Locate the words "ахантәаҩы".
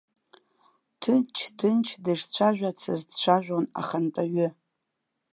3.79-4.47